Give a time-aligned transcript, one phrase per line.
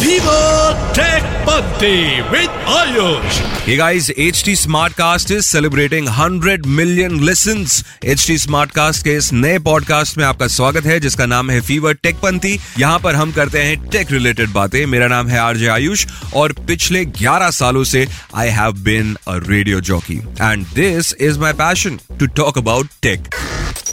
[0.00, 3.38] Fever Tech Bunty with Ayush.
[3.64, 7.74] Hey guys, HT Smartcast is celebrating 100 million listens.
[8.14, 12.16] HT Smartcast के इस नए podcast में आपका स्वागत है जिसका नाम है फीवर टेक
[12.22, 16.52] पंथी यहाँ पर हम करते हैं टेक रिलेटेड बातें मेरा नाम है आरजे आयुष और
[16.66, 22.00] पिछले 11 सालों से I have been a radio jockey and this is my passion
[22.20, 23.34] to talk about tech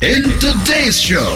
[0.03, 1.29] In today's show,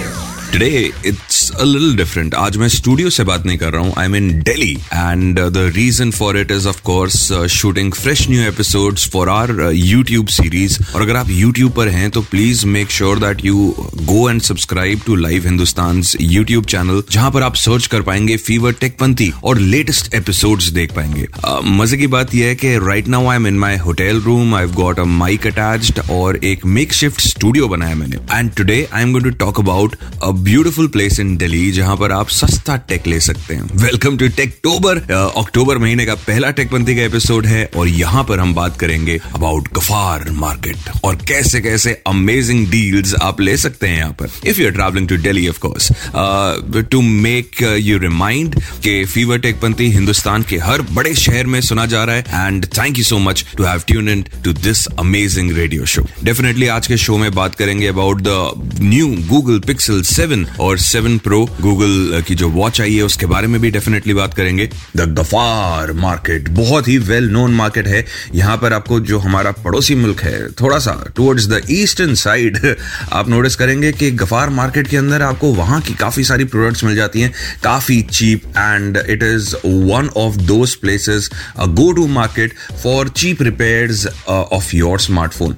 [0.54, 0.68] today
[1.06, 3.94] it's a little different आज मैं स्टूडियो से बात नहीं कर रहा हूँ.
[3.98, 7.16] I in Delhi and the reason for it is of course
[7.52, 12.22] shooting fresh new episodes for our YouTube series और अगर आप यूट्यूब पर हैं तो
[12.32, 17.44] please make sure that you go and subscribe to Live Hindustan YouTube channel जहाँ पर
[17.44, 21.26] आप search कर पाएँगे फीवर टेकपंथी और लेटेस्ट एपिसोड्स देख पाएँगे.
[21.46, 24.56] Uh, मज़े की बात यह है कि right now I am in my hotel room
[24.56, 28.18] I got a mic attached और एक मेक शिफ्ट स्टूडियो बनाया मैंने.
[28.32, 29.96] And today I am going to talk about
[30.44, 34.98] beautiful place in Delhi जहाँ पर आप सस्ता टेक ले सकते हैं। वेलकम टू टेकटोबर
[35.38, 39.68] अक्टूबर महीने का पहला टेकपंथी का एपिसोड है, और यहाँ पर हम बात करेंगे अबाउट
[39.74, 44.66] गफार मार्केट और कैसे कैसे अमेजिंग डील्स आप ले सकते हैं यहाँ पर। If you
[44.68, 45.92] are travelling to Delhi of course
[46.92, 52.04] to make you remind के फीवर टेकपंथी हिंदुस्तान के हर बड़े शहर में सुना जा
[52.04, 55.86] रहा है and thank you so much to have tune in to this amazing radio
[55.96, 60.78] show definitely आज के शो में बात करेंगे about the new Google Pixel 7 और
[60.78, 64.70] सेवन प्रो गूगल की जो वॉच आई है, उसके बारे में भी डेफिनेटली बात करेंगे।
[64.98, 69.96] द गफार मार्केट बहुत ही वेल नोन मार्केट है। यहाँ पर आपको जो हमारा पड़ोसी
[69.96, 72.60] मुल्क है थोड़ा सा टुवर्ड्स द ईस्टर्न साइड
[73.12, 76.96] आप नोटिस करेंगे कि गफार मार्केट के अंदर आपको वहाँ की काफ़ी सारी प्रोडक्ट्स मिल
[76.96, 81.30] जाती हैं। काफ़ी cheap and it is one of those places
[81.60, 83.96] go to market for cheap repair
[84.28, 85.56] of your smartphone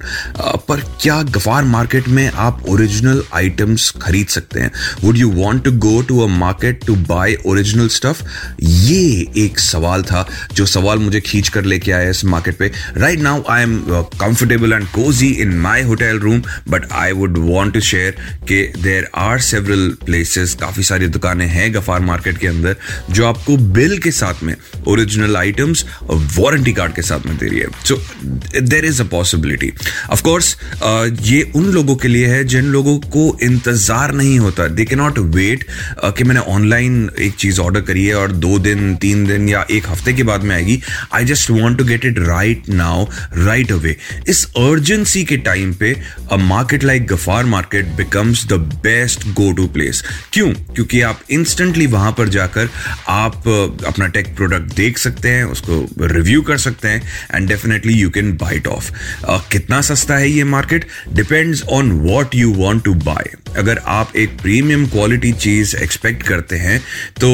[0.68, 4.63] पर क्या गफार मार्केट में आप ओरिजिनल आइटम्स खरीद सकते हैं?
[5.04, 8.22] Would you want to go to a market to buy original stuff
[8.62, 13.20] ये एक सवाल था, जो सवाल मुझे खींच कर लेके आया इस मार्केट पे। Right
[13.20, 17.80] now I am comfortable and cosy in my hotel room but I would want to
[17.82, 18.16] share
[18.48, 22.76] कि देर आर सेवरल प्लेसेस काफ़ी सारी दुकानें हैं गफार मार्केट के अंदर,
[23.10, 24.54] जो आपको बिल के साथ में
[24.88, 29.04] ओरिजिनल आइटम्स और वारंटी कार्ड के साथ में दे रही है। So there is a
[29.10, 29.72] possibility
[30.10, 30.56] of course
[31.22, 35.18] ये उन लोगों के लिए है, जिन लोगों को इंतज़ार नहीं होता। दे के नॉट
[35.18, 35.64] वेट
[36.06, 39.88] कि मैंने ऑनलाइन एक चीज़ ऑर्डर करी है और दो दिन, तीन दिन या एक
[39.88, 40.80] हफ़्ते के बाद में आएगी।
[41.14, 43.06] I just want to get it right now
[43.36, 43.96] right away
[44.28, 45.94] इस अर्जेंसी के टाइम पे
[46.32, 50.52] a market like Ghaffar market becomes the best go to place क्यों?
[50.74, 52.68] क्योंकि आप इंस्टेंटली वहाँ पर जाकर
[53.08, 53.48] आप
[53.86, 57.02] अपना टेक प्रोडक्ट देख सकते हैं, उसको रिव्यू कर सकते हैं
[57.34, 58.90] and definitely you can bite off
[59.52, 64.33] कितना सस्ता है ये market depends on what you want to buy अगर आप एक
[64.42, 66.78] प्रीमियम क्वालिटी चीज़ एक्सपेक्ट करते हैं
[67.20, 67.30] तो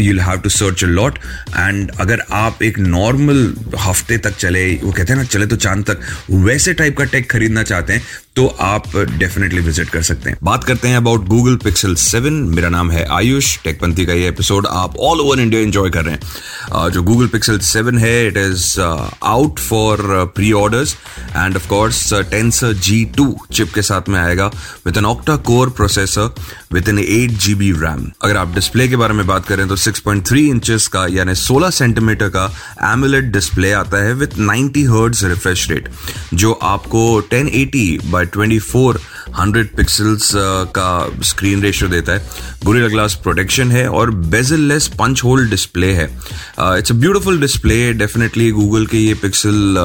[0.00, 1.18] you have to search a lot
[1.56, 5.84] and अगर आप एक नॉर्मल हफ़्ते तक चले, वो कहते हैं ना, चले तो चाँद
[5.90, 6.00] तक,
[6.30, 8.02] वैसे टाइप का टेक खरीदना चाहते हैं
[8.36, 12.68] तो आप डेफिनेटली विज़िट कर सकते हैं। बात करते हैं अबाउट गूगल पिक्सल सेवन मेरा
[12.68, 16.90] नाम है आयुष टेकपंथी का ये एपिसोड आप ऑल ओवर इंडिया एंजॉय कर रहे हैं।
[16.90, 20.02] जो गूगल पिक्सल 7 है it is out for
[20.36, 20.96] pre orders
[21.36, 24.46] and of course Tensor G two chip के साथ में आएगा
[24.86, 26.34] with an octa core processor
[26.72, 29.76] with in eight G B RAM अगर आप डिस्प्ले के बारे में बात करें तो
[29.76, 32.44] 6.3 इंचेस का यानी 16 सेंटीमीटर का
[32.92, 35.88] एमुलेट डिस्प्ले आता है विथ 90 हर्ट्ज रिफ्रेश रेट
[36.34, 40.30] जो आपको 1080 बाय 24 100 पिक्सल्स
[40.76, 42.26] का स्क्रीन रेशियो देता है।
[42.64, 47.92] गोरिल्ला ग्लास प्रोटेक्शन है और bezel less punch hole display है it's a beautiful display
[47.92, 49.76] definitely Google के ये पिक्सल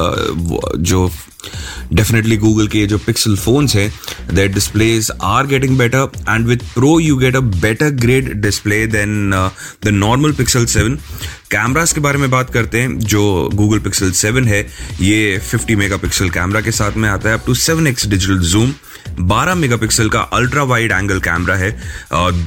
[0.78, 1.10] जो
[1.94, 3.92] डेफिनेटली गूगल के जो पिक्सल फोन्स हैं
[4.34, 9.30] their displays are getting better and with Pro you get a better grade display than
[9.84, 10.98] the normal Pixel 7
[11.50, 14.60] cameras के बारे में बात करते हैं, जो गूगल पिक्सल 7 है,
[15.00, 18.72] ये 50 मेगापिक्सल कैमरा के साथ में आता है up to 7x digital zoom
[19.28, 21.70] 12 megapixel का अल्ट्रा वाइड एंगल कैमरा है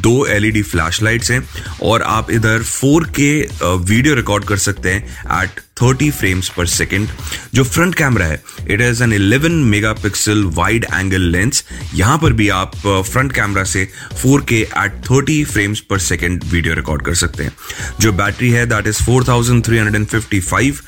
[0.02, 1.42] दो एलईडी फ्लैश लाइट्स हैं,
[1.81, 3.20] और आप इधर 4K
[3.64, 7.08] वीडियो रिकॉर्ड कर सकते हैं एट 30 फ्रेम्स पर सेकेंड,
[7.54, 11.64] जो फ्रंट कैमरा है it is an 11 megapixel wide angle lens
[11.96, 13.88] यहाँ पर भी आप फ्रंट कैमरा से
[14.24, 17.52] 4K at 30 frames per second video record कर सकते हैं।
[18.00, 20.81] जो बैटरी है दैट इज़ 4355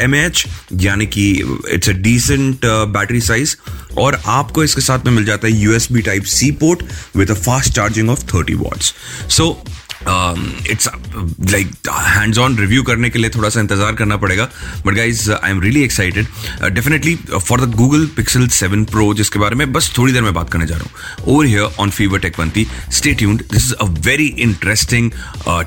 [0.00, 0.44] एमएच
[0.82, 1.28] यानी कि
[1.72, 3.56] it's a decent battery size
[3.98, 6.82] और आपको इसके साथ में मिल जाता है USB type C port
[7.16, 8.94] with a fast charging of 30 watts
[9.36, 9.52] so
[10.70, 10.88] it's
[11.50, 14.48] like hands on review करने के लिए थोड़ा सा इंतज़ार करना पड़ेगा।
[14.86, 16.26] But guys I am really excited
[16.74, 20.50] definitely for the Google Pixel seven Pro जिसके बारे में बस थोड़ी देर में बात
[20.50, 24.26] करने जा रहा हूँ। Over here on fever टेकवंती stay tuned this is a very
[24.40, 25.10] interesting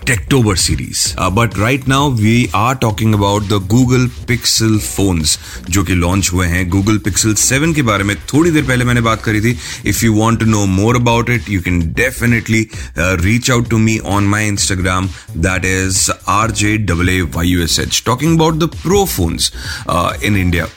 [0.08, 5.38] Techtober series but right now we are talking about the Google Pixel phones
[5.70, 9.02] जो कि लॉन्च हुए हैं। गूगल पिक्सल सेवन के बारे में थोड़ी देर पहले मैंने
[9.02, 12.68] बात करी थी। If you want to know more about it you can definitely
[12.98, 19.52] reach out to me on my Instagram that is RJAAYUSH talking about the pro phones
[19.88, 20.68] uh, in India.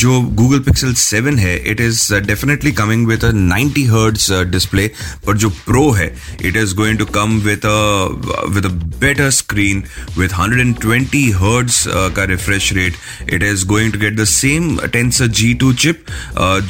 [0.00, 4.86] जो गूगल पिक्सल सेवन है it is definitely coming with a ninety hertz display
[5.26, 6.06] पर जो Pro है
[6.44, 7.66] it is going to come with
[8.54, 8.66] with
[9.00, 9.82] better screen
[10.18, 11.84] with hundred and twenty hertz
[12.16, 12.94] का refresh rate
[13.32, 16.04] it is going to get the same Tensor G two chip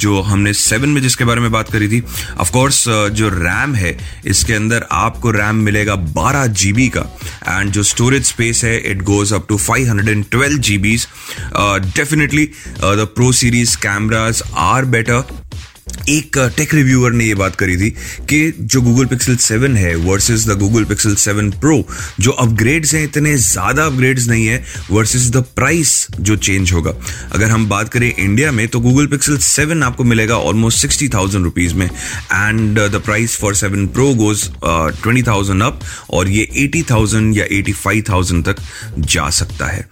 [0.01, 2.03] जो हमने seven में जिसके बारे में बात करी थी.
[2.41, 3.97] ऑफकोर्स जो रैम है,
[4.27, 7.01] इसके अंदर आपको रैम मिलेगा बारह जी बी का.
[7.49, 11.07] एंड जो स्टोरेज स्पेस है it goes up to five hundred and twelve G Bs
[11.97, 12.49] definitely
[12.97, 15.40] the Pro series cameras are better
[16.09, 17.91] एक टेक रिव्यूअर ने ये बात करी थी
[18.31, 21.85] कि जो गूगल पिक्सल 7 है versus the Google Pixel 7 Pro
[22.21, 26.95] जो अपग्रेड्स हैं, इतने ज़्यादा अपग्रेड्स नहीं है वर्सेस द प्राइस जो चेंज होगा।
[27.33, 31.45] अगर हम बात करें इंडिया में तो गूगल पिक्सल 7 आपको मिलेगा ऑलमोस्ट सिक्सटी थाउज़ेंड
[31.45, 36.83] रुपीज़ में। And the price for 7 Pro goes twenty thousand up और ये एटी
[36.91, 38.63] थाउज़ेंड या एटी फाइव थाउज़ेंड तक
[38.99, 39.89] जा सकता है।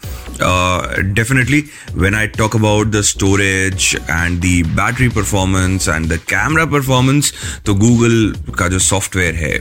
[1.14, 7.32] Definitely when I talk about the storage and the battery performance and the camera performance
[7.66, 9.54] तो Google का जो सॉफ्टवेयर है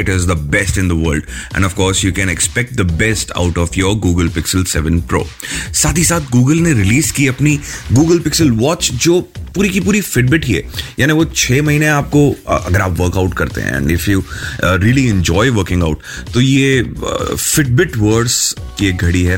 [0.00, 1.24] it is the best in the world
[1.56, 5.26] and of course you can expect the best out of your Google Pixel seven Pro
[5.74, 7.58] साथ ही साथ Google ने release की अपनी
[7.92, 9.20] गूगल पिक्सल वॉच जो
[9.54, 10.62] पूरी की पूरी फिटबिट ही है।
[10.98, 14.22] यानी वो छः महीने आपको अगर आप वर्कआउट करते हैं and if you
[14.64, 16.02] really enjoy working out
[16.34, 19.36] तो ये फिटबिट वर्ड्स की एक घड़ी है।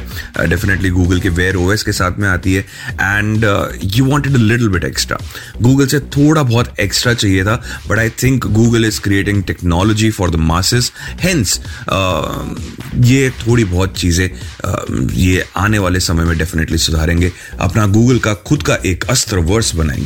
[0.48, 3.44] डेफिनेटली गूगल के वेयर ओएस के साथ में आती है। And
[3.96, 5.18] you wanted a little bit extra
[5.62, 7.54] Google से थोड़ा बहुत एक्स्ट्रा चाहिए था
[7.88, 11.60] but I think Google is creating technology for the masses hence
[13.04, 18.34] ये थोड़ी बहुत चीज़ें uh, ये आने वाले समय में डेफिनेटली सुधारेंगे। अपना गूगल का
[18.46, 20.03] खुद का एक अस्त्र वर्स बनाएँगे।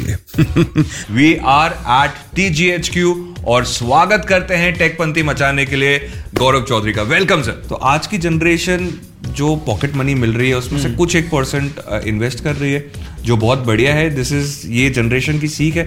[1.10, 3.12] We are at T G H Q
[3.46, 5.98] और स्वागत करते हैं टेकपंथी मचाने के लिए
[6.34, 8.90] गौरव चौधरी का। वेलकम सर तो आज की जनरेशन
[9.36, 12.84] जो पॉकेट मनी मिल रही है उसमें से कुछ एक परसेंट इन्वेस्ट कर रही है
[13.22, 15.84] जो बहुत बढ़िया है। दिस इज़ ये जनरेशन की सीख है।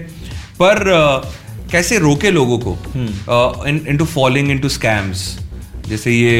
[0.58, 2.76] पर uh, कैसे रोके लोगों को?
[3.68, 5.24] Into following into scams
[5.92, 6.34] जैसे ये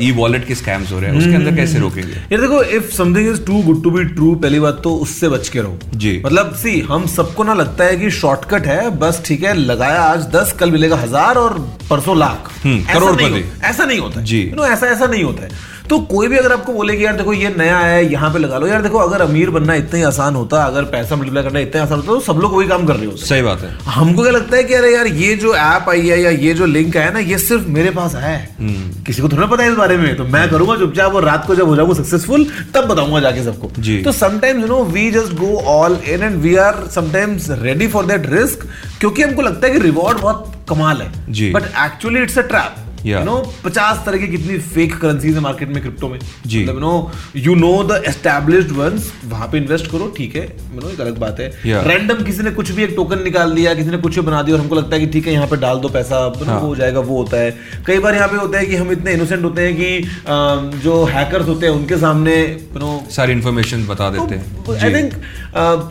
[0.00, 3.28] ई वॉलेट के स्कैम्स हो रहे हैं उसके अंदर कैसे रोकेंगे यार देखो if something
[3.28, 6.54] is too good to be true पहली बात तो उससे बच के रहो जी। मतलब
[6.56, 10.52] सी हम सबको ना लगता है कि शॉर्टकट है बस ठीक है लगाया आज दस
[10.60, 11.58] कल मिलेगा हज़ार और
[11.90, 15.42] परसों लाख करोड़ ऐसा करोड़पति। नहीं ऐसा नहीं होता है जी। ऐसा ऐसा नहीं होता
[15.42, 18.38] है तो कोई भी अगर आपको बोले कि यार देखो ये नया है यहाँ पे
[18.38, 21.58] लगा लो यार देखो अगर अमीर बनना इतना ही आसान होता अगर पैसा मल्टीप्लाई करना
[21.58, 24.22] इतना आसान होता तो सब लोग वही काम कर रहे होते सही बात है हमको
[24.22, 26.96] क्या लगता है कि अरे यार ये जो ऐप आई है या ये जो लिंक
[26.96, 29.76] आया ना ये सिर्फ़ मेरे पास आया है हम्म। किसी को थोड़ा पता है इस
[29.76, 33.20] बारे में तो मैं करूँगा चुपचाप और रात को जब हो जाऊँगा सक्सेसफुल तब बताऊँगा
[33.20, 33.70] जाके सबको।
[34.04, 38.06] तो sometimes you know we just go all in and we are sometimes ready for
[38.06, 38.66] that risk
[39.00, 42.84] क्योंकि हमको लगता है कि रिवॉर्ड बहुत कमाल है। But actually it's a trap.
[43.06, 46.18] You know पचास तरह की कितनी फेक करेंसीज है मार्केट में क्रिप्टो में?
[46.46, 50.44] जी। मतलब no you know the established ones वहाँ पे इन्वेस्ट करो ठीक है?
[50.74, 51.86] यू नो एक अलग बात है। Yeah.
[51.88, 54.56] रैंडम किसी ने कुछ भी एक टोकन निकाल दिया किसी ने कुछ भी बना दिया
[54.56, 56.74] और हमको लगता है कि ठीक है यहाँ पे डाल दो पैसा हाँ। वो हो
[56.76, 59.62] जाएगा वो होता है। कई बार यहाँ पे होता है कि हम इतने इनोसेंट होते
[59.62, 64.76] हैं कि जो हैकर्स होते हैं उनके सामने यू नो सारी इन्फॉर्मेशन बता देते हैं।
[64.76, 65.12] आई थिंक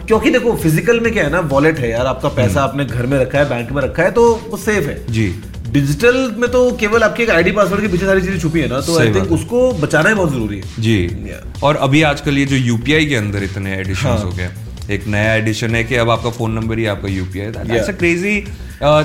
[0.07, 3.05] क्योंकि देखो फ़िज़िकल में क्या है ना वॉलेट है यार आपका पैसा हम्म। आपने घर
[3.05, 5.33] में रखा है बैंक में रखा है तो वो सेफ़ है। जी।
[5.71, 8.79] डिजिटल में तो केवल आपके एक आईडी पासवर्ड के पीछे सारी चीज़ें छुपी है ना
[8.81, 11.63] तो आई थिंक उसको बचाना ही बहुत ज़रूरी है। जी। Yeah.
[11.63, 14.49] और अभी आजकल ये जो यूपीआई के अंदर इतने एडिशन हाँ। हो गए
[14.91, 18.39] एक नया एडिशन है कि अब आपका फ़ोन नंबर ही आपका UPI that's a crazy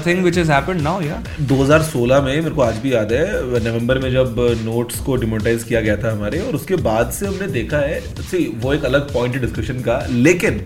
[0.07, 3.99] thing which has happened now या 2016 में मेरे को आज भी याद है नवंबर
[3.99, 7.79] में जब नोट्स को डिमोनेटाइज किया गया था हमारे और उसके बाद से हमने देखा
[7.79, 8.01] है
[8.31, 10.61] see, वो एक अलग पॉइंट है डिस्कशन का लेकिन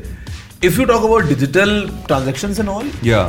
[0.64, 3.22] if you talk about digital transaction and all या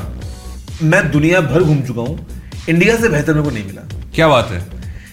[0.82, 2.28] मैं दुनिया भर घूम चुका हूँ
[2.70, 3.82] इंडिया से बेहतर मेरे को नहीं मिला।
[4.16, 4.66] क्या बात है?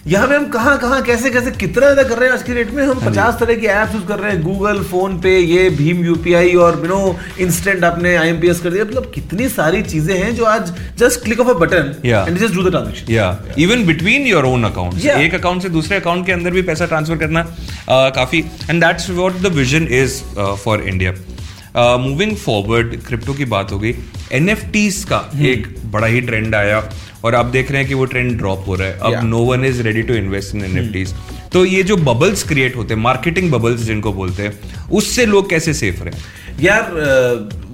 [0.07, 2.71] यहाँ पे हम कहाँ कहाँ कैसे कैसे कितना ज़्यादा कर रहे हैं आज के डेट
[2.71, 2.83] में?
[2.83, 6.05] हाँ हम पचास तरह की एप्स यूज़ कर रहे हैं। गूगल फ़ोन पे ये भीम
[6.05, 10.45] यूपीआई और यू नो इंस्टेंट आपने आईएमपीएस कर दिया। मतलब कितनी सारी चीज़ें हैं जो
[10.47, 14.45] आज just click of a button and just do the transaction या even between your
[14.47, 18.45] own account एक अकाउंट से दूसरे अकाउंट के अंदर भी पैसा ट्रांसफ़र करना uh, काफ़ी।
[18.71, 20.23] And that's what the vision is
[20.65, 21.15] for India
[21.99, 23.95] moving forward crypto की बात हो गई।
[24.33, 24.55] एन
[25.09, 26.79] का हम्म। एक बड़ा ही ट्रेंड आया।
[27.25, 29.65] और अब देख रहे हैं कि वो ट्रेंड ड्रॉप हो रहा है। अब no one
[29.65, 31.15] is ready to invest in NFTs
[31.53, 35.75] तो ये जो बबल्स क्रिएट होते हैं मार्केटिंग बबल्स जिनको बोलते हैं उससे लोग कैसे
[35.75, 36.15] सेफ़ रहे?
[36.61, 36.91] यार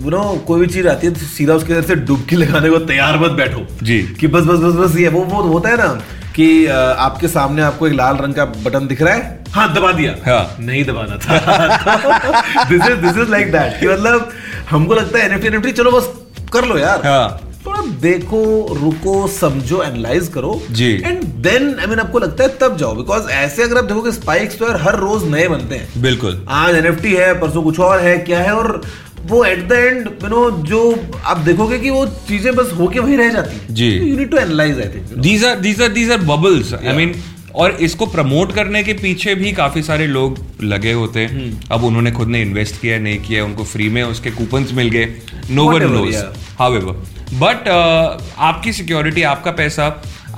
[0.02, 2.78] यू नो कोई भी चीज़ आती है तो सीधा उसके अंदर से डुबकी लगाने को
[2.86, 5.88] तैयार मत बैठो। जी। कि बस बस बस बस ये वो वो होता है ना
[6.34, 10.14] कि आपके सामने आपको एक लाल रंग का बटन दिख रहा है। हाँ दबा दिया।
[10.26, 14.32] हाँ। नहीं दबाना था। This is this is like that कि मतलब
[14.70, 16.10] हमको लगता है एनएफटी एनएफटी चलो बस
[16.52, 18.42] कर लो यार। हाँ। थोड़ा देखो
[18.74, 23.28] रुको समझो एनालाइज करो जी। एंड देन आई मीन आपको लगता है तब जाओ बिकॉज़
[23.32, 27.12] ऐसे अगर आप देखोगे स्पाइक्स तो यार हर रोज नए बनते हैं। बिल्कुल। आज एनएफटी
[27.14, 28.80] है परसों कुछ और है क्या है और
[29.26, 30.80] वो at the end you know जो
[31.24, 34.36] आप देखोगे कि वो चीज़ें बस होके वही रह जाती है। जी। You need to
[34.36, 37.14] analyse I think these are these are these are bubbles I mean
[37.54, 41.84] और इसको प्रमोट करने के पीछे भी काफ़ी सारे लोग लगे होते हैं हम्म। अब
[41.84, 45.06] उन्होंने खुद ने इन्वेस्ट किया नहीं किया उनको फ्री में उसके कूपन्स मिल गए
[45.50, 46.36] no one knows yeah.
[46.58, 46.92] However
[47.34, 49.86] but आपकी सिक्योरिटी आपका पैसा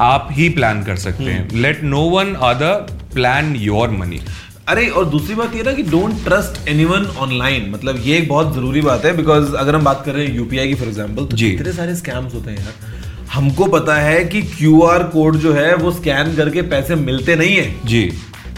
[0.00, 2.75] आप ही प्लान कर सकते। हैं let no one other
[3.14, 4.21] plan your money
[4.69, 8.54] अरे और दूसरी बात ये ना कि डोंट ट्रस्ट एनीवन ऑनलाइन मतलब ये एक बहुत
[8.54, 11.37] ज़रूरी बात है बिकॉज़ अगर हम बात कर रहे हैं यूपीआई की फॉर एग्जांपल तो
[11.37, 13.02] जी। कितने सारे स्कैम्स होते हैं यार
[13.33, 17.65] हमको पता है कि क्यूआर कोड जो है वो स्कैन करके पैसे मिलते नहीं है
[17.87, 18.03] जी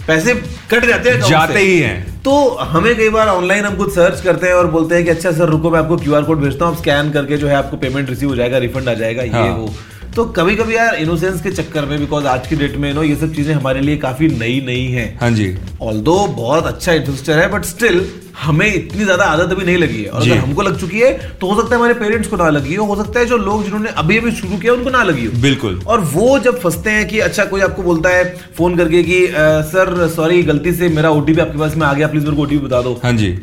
[0.06, 0.34] पैसे
[0.70, 4.46] कट जाते हैं जाते ही हैं तो हमें कई बार ऑनलाइन हम कुछ सर्च करते
[4.46, 6.80] हैं और बोलते हैं कि अच्छा सर रुको मैं आपको क्यूआर कोड भेजता हूँ आप
[6.80, 9.70] स्कैन करके जो है आपको पेमेंट रिसीव हो जाएगा रिफंड आ जाएगा हाँ। ये। वो
[10.16, 13.14] तो कभी कभी यार इनोसेंस के चक्कर में बिकॉज़ आज की डेट में नो ये
[13.16, 15.46] सब चीज़ें हमारे लिए काफ़ी नई नई हैं। हाँ जी।
[15.82, 18.04] ऑल बहुत अच्छा इंफ्रास्ट्रक्चर है बट स्टिल
[18.42, 21.46] हमें इतनी ज़्यादा आदत अभी नहीं लगी है। और अगर हमको लग चुकी है तो
[21.46, 23.90] हो सकता है हमारे पेरेंट्स को ना लगी हो हो सकता है जो लोग जिन्होंने
[23.96, 27.18] अभी अभी शुरू किया उनको ना लगी हो। बिल्कुल। और वो जब फंसते हैं कि
[27.20, 28.24] अच्छा कोई आपको बोलता है
[28.58, 29.32] फ़ोन करके कि "अ,
[29.72, 32.64] सर सॉरी गलती से मेरा ओटीपी आपके पास में आ गया प्लीज़ मेरे को ओटीपी
[32.66, 33.36] बता दो। हाँ जी।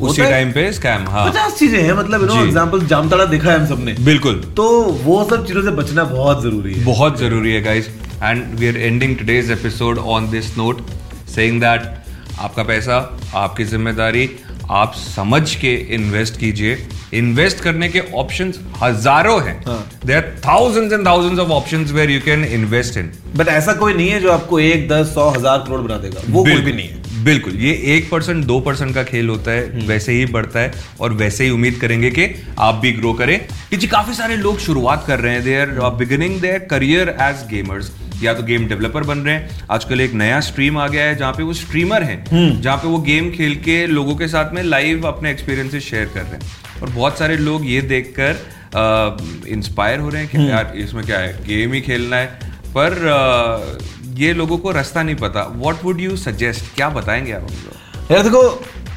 [0.00, 0.22] उसी?
[0.22, 3.66] टाइम पे स्कैम हाँ। पचास चीज़ें हैं मतलब यू नो एग्जांपल जामताड़ा देखा है हम
[3.66, 4.68] सबने। बिल्कुल। तो
[5.02, 7.88] वो सब चीज़ों से बचना बहुत ज़रूरी है। बहुत ज़रूरी है guys
[8.22, 10.80] and we are ending today's episode on this note
[11.34, 11.92] saying that
[12.40, 12.96] आपका पैसा
[13.36, 14.28] आपकी ज़िम्मेदारी
[14.72, 16.76] आप समझ के इन्वेस्ट कीजिए।
[17.14, 22.20] इन्वेस्ट करने के ऑप्शन हज़ारों हैं। There are thousands and thousands of options where you
[22.20, 25.80] can invest in but ऐसा कोई नहीं है जो आपको एक दस सौ हज़ार करोड़
[25.80, 26.93] बना देगा। वो कोई भी नहीं है।
[27.24, 30.72] बिल्कुल ये एक परसेंट दो परसेंट का खेल होता हम्म। है वैसे ही बढ़ता है
[31.00, 32.24] और वैसे ही उम्मीद करेंगे कि
[32.58, 33.38] आप भी ग्रो करें।
[33.70, 37.46] कि जी काफ़ी सारे लोग शुरुआत कर रहे हैं। They are beginning their career as
[37.50, 41.16] gamers या तो गेम डेवलपर बन रहे हैं। आजकल एक नया स्ट्रीम आ गया है
[41.16, 44.52] जहाँ पे वो स्ट्रीमर हैं। हम्म। जहाँ पे वो गेम खेल के लोगों के साथ
[44.52, 48.36] में लाइव अपने एक्सपीरियंसेस शेयर कर रहे हैं। और बहुत सारे लोग ये देखकर
[49.48, 51.32] इंस्पायर हो रहे हैं हम्म। कि यार इसमें क्या है?
[51.46, 56.16] गेम ही खेलना है। पर अ, ये लोगों को रास्ता नहीं पता। वॉट वुड यू
[56.16, 58.42] सजेस्ट क्या बताएँगे आप उनको यार देखो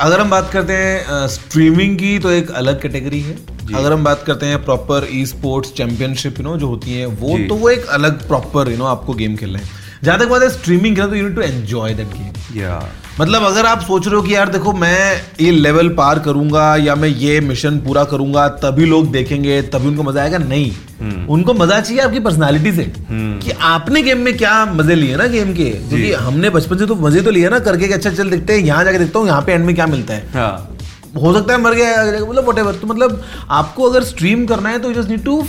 [0.02, 3.36] अगर हम बात करते हैं स्ट्रीमिंग की तो एक अलग कैटेगरी है।
[3.76, 7.38] अगर हम बात करते हैं proper e sports championship you know जो होती है वो
[7.48, 9.66] तो वो एक अलग प्रॉपर यू नो आपको गेम खेलना है।
[10.04, 12.80] जहाँ तक बात है स्ट्रीमिंग खेलना तो you need to enjoy that game या
[13.20, 16.96] मतलब अगर आप सोच रहे हो कि यार देखो मैं ये लेवल पार करूँगा या
[16.96, 20.38] मैं ये मिशन पूरा करूँगा तभी लोग देखेंगे तभी उनको मज़ा आएगा?
[20.38, 25.28] नहीं। उनको मज़ा चाहिए आपकी पर्सनालिटी से। कि आपने गेम में क्या मज़े लिए ना
[25.28, 25.70] गेम के?
[25.70, 28.66] क्योंकि हमने बचपन से तो मज़े तो लिए ना करके कि अच्छा चल देखते हैं
[28.66, 30.78] यहाँ जाके देखता हूँ यहाँ पे एंड में क्या मिलता है। हाँ।
[31.16, 33.22] हो सकता है मर गया मतलब वट तो मतलब
[33.52, 35.42] आपको अगर स्ट्रीम करना है तो just need to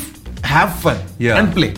[0.47, 1.73] have fun and play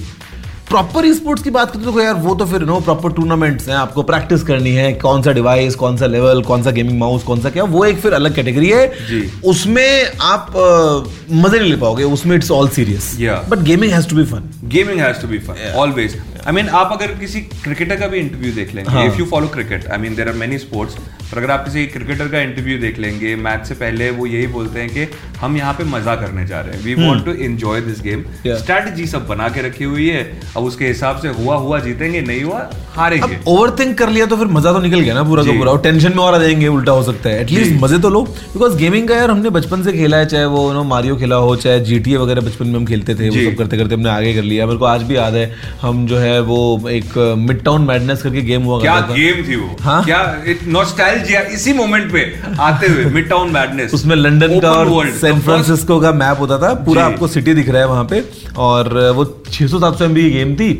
[0.71, 4.03] proper sports की बात करते तो यार वो तो फिर नो प्रॉपर टूर्नामेंट्स हैं आपको
[4.11, 7.51] प्रैक्टिस करनी है कौन सा डिवाइस कौन सा लेवल कौन सा गेमिंग माउस कौन सा
[7.51, 12.05] क्या वो एक फिर अलग कैटेगरी है। जी। उसमें आप अ, मज़े नहीं ले पाओगे
[12.17, 13.15] उसमें it's all serious
[13.51, 16.93] but gaming has to be fun gaming has to be fun always I mean आप
[16.93, 20.29] अगर किसी क्रिकेटर का भी इंटरव्यू देख लेंगे। If you follow cricket I mean there
[20.29, 20.95] are many sports
[21.31, 24.81] पर अगर आप किसी क्रिकेटर का इंटरव्यू देख लेंगे मैच से पहले वो यही बोलते
[24.81, 25.07] हैं कि
[25.41, 28.25] हम यहाँ पे मज़ा करने जा रहे हैं। We want to enjoy this game.
[28.47, 30.23] Strategy सब बना के रखी हुई है।
[30.61, 34.37] अब उसके हिसाब से हुआ हुआ जीतेंगे नहीं हुआ हारेंगे। ओवर थिंक कर लिया तो
[34.37, 36.69] फिर मज़ा तो निकल गया ना पूरा का पूरा। और टेंशन में और आ जाएँगे
[36.69, 39.93] उल्टा हो सकता है। एटलीस्ट मज़े तो लो। बिकॉज़ गेमिंग का यार हमने बचपन से
[39.93, 43.15] खेला है चाहे वो नो मारियो खेला हो चाहे जीटीए वगैरह बचपन में हम खेलते
[43.15, 45.45] थे वो सब करते करते हमने आगे कर लिया। मेरे को आज भी याद है
[45.83, 49.77] हम जो है वो एक मिड टाउन मैडनेस करके गेम हुआ क्या गेम थी। वो?
[49.81, 50.03] हाँ?
[50.05, 50.21] क्या
[50.69, 52.25] नॉस्टैल्जिया इसी मोमेंट पे
[52.61, 56.75] आते हुए मिड टाउन मैडनेस उसमें लंदन का और सैन फ्रांसिस्को का मैप होता था
[56.87, 58.25] पूरा आपको सिटी दिख रहा है वहाँ पे।
[58.59, 60.73] और वो 600 700 एमबी की गेम थी।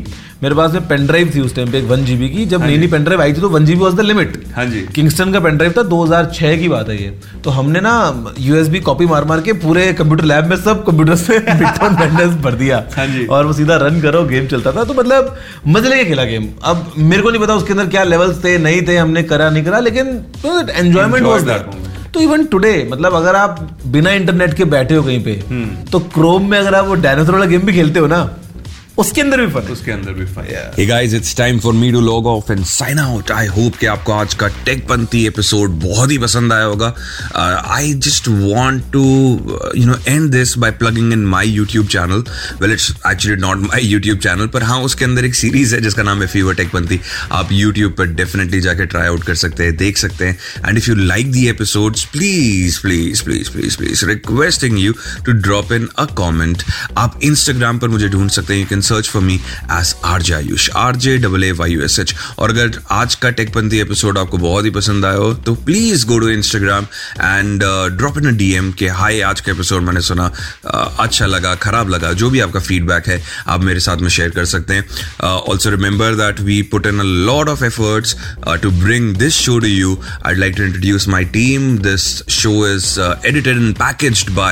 [0.43, 2.77] मेरे पास में पेन ड्राइव थी उस टाइम पे एक वन जीबी की। जब नई
[2.79, 5.41] नई पेन ड्राइव आई थी तो one GB was the limit हाँ जी। किंगस्टन का
[5.41, 7.11] पेन ड्राइव था 2006 की बात है ये।
[7.45, 7.93] तो हमने ना
[8.41, 12.83] यूएसबी कॉपी मार मार के पूरे कंप्यूटर लैब में सब कंप्यूटर से बिटकॉइन भर दिया।
[12.97, 15.37] हाँ जी। और वो सीधा रन करो गेम चलता था। तो मतलब
[15.67, 18.83] मज़े लेके खेला गेम अब मेरे को नहीं पता उसके अंदर क्या लेवल्स थे नहीं
[18.89, 20.07] थे हमने करा नहीं करा लेकिन
[20.71, 21.89] एंजॉयमेंट वाज moment.
[22.15, 25.99] तो इवन टुडे मतलब अगर आप बिना इंटरनेट के बैठे हो कहीं पे हम्म। तो
[26.15, 28.19] क्रोम में अगर आप वो डायनासोर वाला गेम भी खेलते हो ना
[29.01, 31.91] उसके अंदर भी फन है उसके अंदर भी fun Hey guys, it's time for me
[31.93, 33.31] to log off and sign out.
[33.37, 36.95] I hope कि आपको आज का टेकपंथी एपिसोड बहुत ही पसंद आया होगा.
[37.77, 39.05] I just want to
[39.57, 42.25] uh, you know end this by plugging in my YouTube channel.
[42.61, 46.03] Well, it's actually not my YouTube channel, पर हाँ उसके अंदर एक सीरीज़ है जिसका
[46.03, 47.01] नाम है फीवर टेकपंथी.
[47.33, 50.39] आप YouTube पर डेफिनेटली जाके ट्राई आउट कर सकते हैं, देख सकते हैं.
[50.69, 54.93] And if you like the episodes please please please please please requesting you
[55.27, 56.63] to drop in a comment.
[56.99, 58.61] आप इंस्टाग्राम पर मुझे ढूंढ सकते हैं.
[58.61, 59.35] You can search for me
[59.79, 63.15] as R J Ayush R J double A Y U S H और अगर आज
[63.25, 66.87] का टेकपंथी एपिसोड आपको बहुत ही पसंद आया हो तो please go to Instagram
[67.21, 67.63] and
[67.97, 71.89] drop in a DM के हाय आज का एपिसोड मैंने सुना uh, अच्छा लगा खराब
[71.91, 74.85] लगा जो भी आपका फीडबैक है आप मेरे साथ में शेयर कर सकते हैं.
[75.23, 78.17] Also remember that we put in a lot of efforts
[78.63, 79.99] to bring this show to you
[80.31, 81.65] I'd like to introduce my team.
[81.85, 82.05] This
[82.35, 84.51] show is uh, edited and packaged by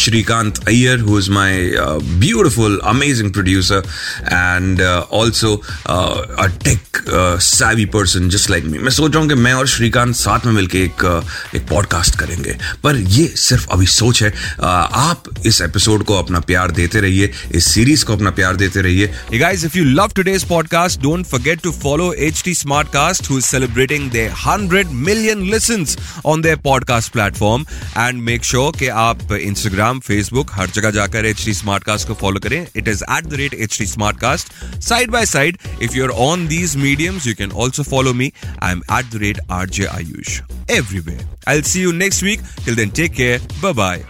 [0.00, 1.50] Shrikant Iyer, who is my
[1.82, 8.64] uh, beautiful, amazing producer, and uh, also uh, a tech uh, savvy person just like
[8.64, 8.78] me.
[8.78, 12.18] मैं सोच रहा हूँ कि मैं और श्रीकांत साथ में मिलके एक uh, एक पॉडकास्ट
[12.18, 17.00] करेंगे पर ये सिर्फ़ अभी सोच है uh, आप इस एपिसोड को अपना प्यार देते
[17.00, 19.10] रहिए इस सीरीज़ को अपना प्यार देते रहिए
[19.40, 24.08] guys, if you love today's podcast, don't forget to follow HT Smartcast, who is celebrating
[24.10, 27.64] their 100 million listens on their podcast platform.
[27.96, 32.66] And make sure कि आप Instagram, Facebook, हर जगह जाकर HT Smartcast को follow करें.
[32.76, 34.51] It is at the rate HT Smartcast.
[34.81, 38.33] Side by side, if you're on these mediums, you can also follow me.
[38.59, 40.41] I'm at the rate RJ Ayush.
[40.69, 41.19] Everywhere.
[41.47, 42.39] I'll see you next week.
[42.63, 43.39] Till then, take care.
[43.61, 44.03] Bye bye.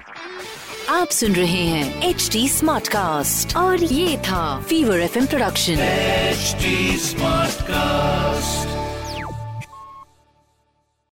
[0.89, 5.75] आप सुन रहे हैं H D smart cast और ये था fever F production
[6.35, 6.73] HD
[7.09, 8.78] Smartcast.